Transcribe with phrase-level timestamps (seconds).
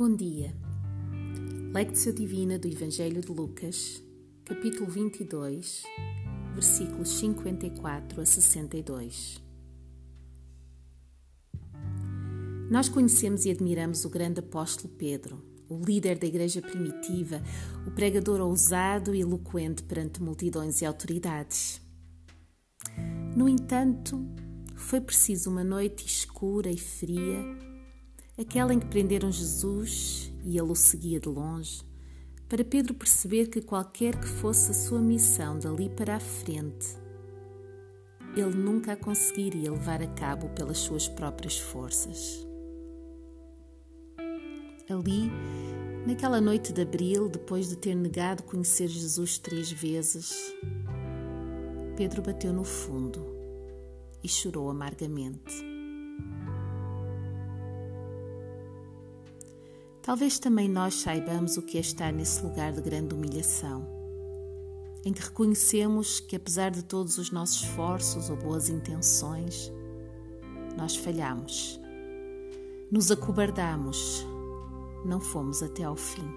[0.00, 0.56] Bom dia.
[1.74, 4.02] Lectio Divina do Evangelho de Lucas,
[4.46, 5.82] capítulo 22,
[6.54, 9.42] versículos 54 a 62.
[12.70, 17.42] Nós conhecemos e admiramos o grande apóstolo Pedro, o líder da igreja primitiva,
[17.86, 21.78] o pregador ousado e eloquente perante multidões e autoridades.
[23.36, 24.18] No entanto,
[24.74, 27.68] foi preciso uma noite escura e fria
[28.40, 31.82] aquela em que prenderam Jesus e ele o seguia de longe,
[32.48, 36.96] para Pedro perceber que qualquer que fosse a sua missão dali para a frente,
[38.34, 42.46] ele nunca a conseguiria levar a cabo pelas suas próprias forças.
[44.88, 45.30] Ali,
[46.06, 50.54] naquela noite de abril, depois de ter negado conhecer Jesus três vezes,
[51.96, 53.24] Pedro bateu no fundo
[54.24, 55.69] e chorou amargamente.
[60.10, 63.86] Talvez também nós saibamos o que é estar nesse lugar de grande humilhação,
[65.04, 69.70] em que reconhecemos que, apesar de todos os nossos esforços ou boas intenções,
[70.76, 71.80] nós falhamos,
[72.90, 74.26] nos acobardamos,
[75.04, 76.28] não fomos até ao fim.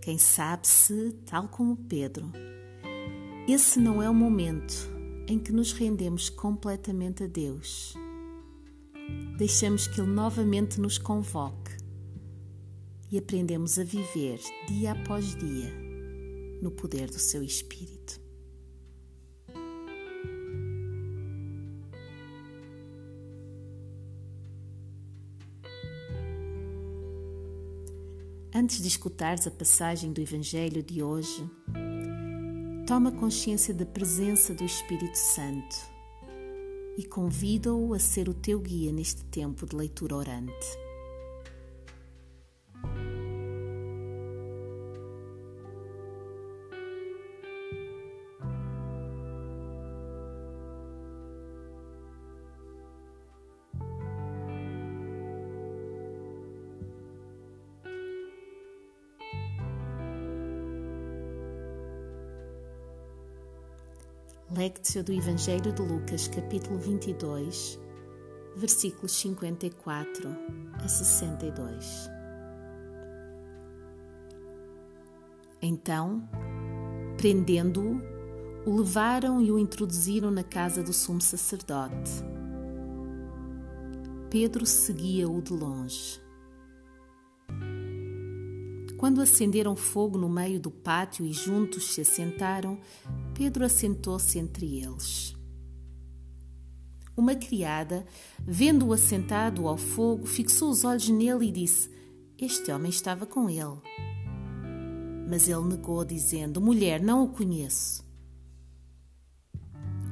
[0.00, 2.30] Quem sabe se, tal como Pedro,
[3.48, 4.88] esse não é o momento
[5.26, 7.98] em que nos rendemos completamente a Deus
[9.36, 11.72] deixamos que Ele novamente nos convoque
[13.10, 15.72] e aprendemos a viver dia após dia
[16.60, 18.20] no poder do Seu Espírito.
[28.54, 31.48] Antes de escutares a passagem do Evangelho de hoje,
[32.86, 35.89] toma consciência da presença do Espírito Santo
[37.00, 40.89] e convida-o a ser o teu guia neste tempo de leitura orante.
[64.60, 67.80] Lectio do Evangelho de Lucas, capítulo 22,
[68.54, 70.28] versículos 54
[70.74, 72.10] a 62.
[75.62, 76.28] Então,
[77.16, 78.02] prendendo-o,
[78.66, 82.22] o levaram e o introduziram na casa do sumo sacerdote.
[84.28, 86.20] Pedro seguia-o de longe.
[88.98, 92.78] Quando acenderam fogo no meio do pátio e juntos se assentaram,
[93.34, 95.36] Pedro assentou-se entre eles.
[97.16, 98.06] Uma criada,
[98.38, 101.90] vendo-o assentado ao fogo, fixou os olhos nele e disse:
[102.38, 103.80] Este homem estava com ele.
[105.28, 108.02] Mas ele negou, dizendo: Mulher, não o conheço.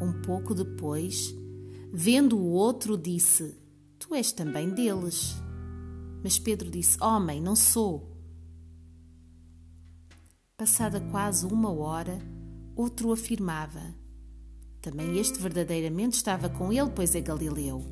[0.00, 1.34] Um pouco depois,
[1.92, 3.56] vendo o outro, disse:
[3.98, 5.34] Tu és também deles.
[6.22, 8.12] Mas Pedro disse: Homem, não sou.
[10.56, 12.18] Passada quase uma hora,
[12.82, 13.94] outro afirmava:
[14.80, 17.82] Também este verdadeiramente estava com ele, pois é Galileu.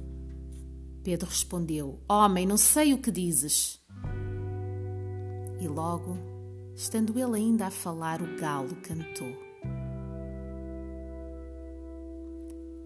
[1.03, 3.81] Pedro respondeu: Homem, não sei o que dizes.
[5.61, 6.17] E logo,
[6.75, 9.51] estando ele ainda a falar, o galo cantou.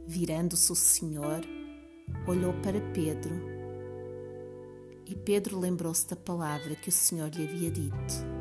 [0.07, 1.41] Virando-se o Senhor,
[2.27, 3.35] olhou para Pedro
[5.07, 8.35] e Pedro lembrou-se da palavra que o Senhor lhe havia dito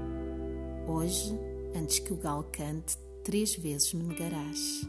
[0.85, 1.39] Hoje,
[1.73, 4.87] antes que o galo cante, três vezes me negarás.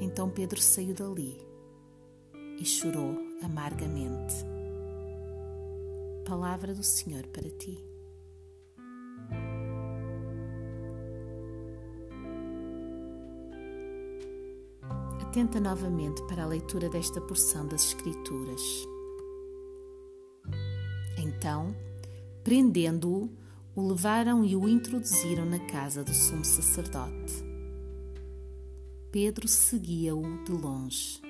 [0.00, 1.40] Então Pedro saiu dali
[2.58, 4.34] e chorou amargamente.
[6.24, 7.82] Palavra do Senhor para ti.
[15.22, 18.62] Atenta novamente para a leitura desta porção das Escrituras.
[21.18, 21.74] Então,
[22.42, 23.28] prendendo-o,
[23.78, 27.44] o levaram e o introduziram na casa do sumo sacerdote.
[29.12, 31.22] Pedro seguia-o de longe.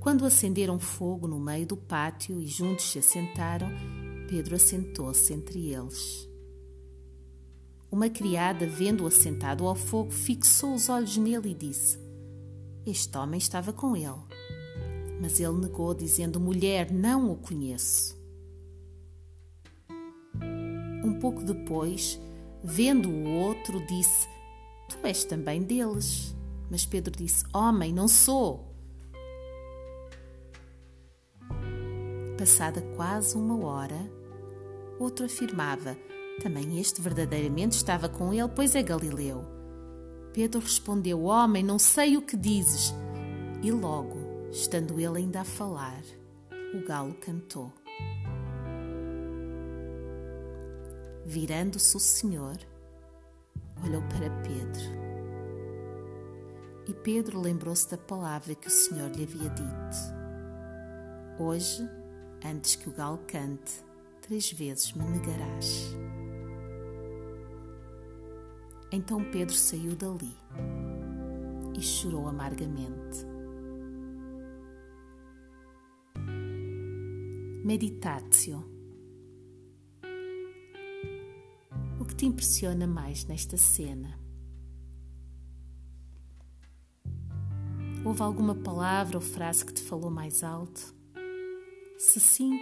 [0.00, 3.68] Quando acenderam fogo no meio do pátio e juntos se assentaram,
[4.26, 6.26] Pedro assentou-se entre eles.
[7.92, 11.98] Uma criada, vendo-o assentado ao fogo, fixou os olhos nele e disse:
[12.86, 14.14] Este homem estava com ele.
[15.20, 18.15] Mas ele negou, dizendo: Mulher, não o conheço.
[21.06, 22.20] Um pouco depois,
[22.64, 24.26] vendo o outro, disse:
[24.88, 26.34] Tu és também deles.
[26.68, 28.74] Mas Pedro disse: Homem, não sou.
[32.36, 34.10] Passada quase uma hora,
[34.98, 35.96] outro afirmava:
[36.42, 39.44] Também este verdadeiramente estava com ele, pois é Galileu.
[40.32, 42.92] Pedro respondeu: Homem, não sei o que dizes.
[43.62, 46.02] E logo, estando ele ainda a falar,
[46.74, 47.72] o galo cantou.
[51.28, 52.56] Virando-se o Senhor,
[53.84, 54.80] olhou para Pedro.
[56.86, 59.96] E Pedro lembrou-se da palavra que o Senhor lhe havia dito:
[61.36, 61.82] Hoje,
[62.44, 63.82] antes que o galo cante,
[64.22, 65.96] três vezes me negarás.
[68.92, 70.32] Então Pedro saiu dali
[71.76, 73.26] e chorou amargamente.
[77.64, 78.75] Meditatio.
[82.06, 84.18] Que te impressiona mais nesta cena?
[88.04, 90.94] Houve alguma palavra ou frase que te falou mais alto?
[91.98, 92.52] Se sim,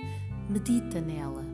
[0.49, 1.45] medita nela.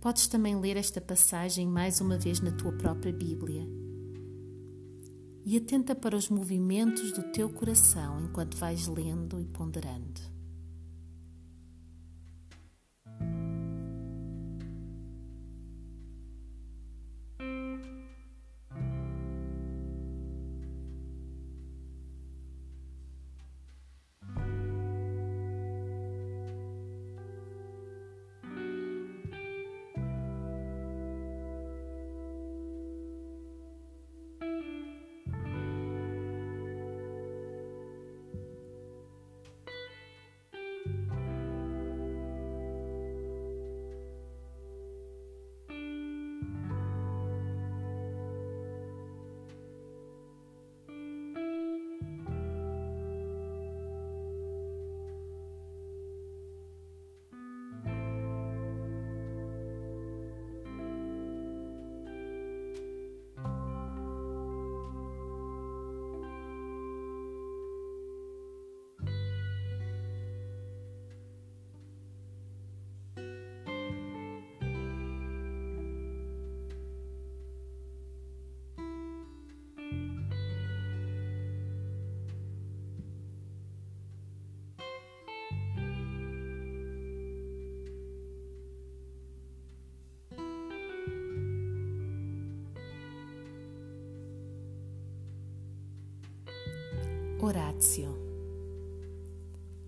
[0.00, 3.64] Podes também ler esta passagem mais uma vez na tua própria Bíblia.
[5.44, 10.20] E atenta para os movimentos do teu coração enquanto vais lendo e ponderando.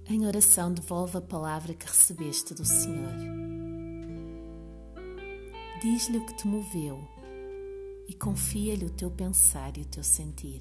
[0.07, 3.15] Em oração, devolve a palavra que recebeste do Senhor.
[5.81, 6.99] Diz-lhe o que te moveu
[8.09, 10.61] e confia-lhe o teu pensar e o teu sentir.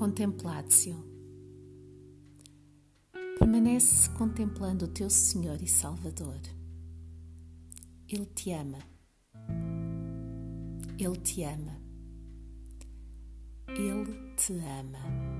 [0.00, 0.96] Contemplatio.
[3.38, 6.40] Permanece contemplando o teu Senhor e Salvador.
[8.08, 8.78] Ele te ama.
[10.98, 11.78] Ele te ama.
[13.68, 15.39] Ele te ama.